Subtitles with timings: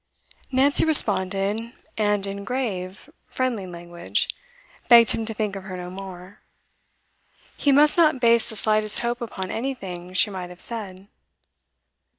[0.51, 4.29] Nancy responded, and in grave, friendly language,
[4.89, 6.39] begged him to think of her no more;
[7.55, 11.07] he must not base the slightest hope upon anything she might have said.